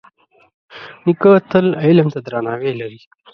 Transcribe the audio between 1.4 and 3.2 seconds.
تل علم ته درناوی لري.